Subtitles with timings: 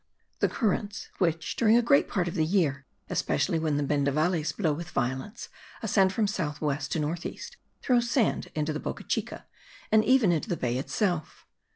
[0.39, 4.73] The currents which, during a great part of the year, especially when the bendavales blow
[4.73, 5.47] with violence,
[5.83, 9.45] ascend from south west to north east, throw sand into the Boca Chica,
[9.91, 11.45] and even into the bay itself.